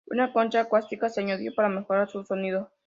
[0.09, 2.71] Una concha acústica se añadió para mejorar su sonido.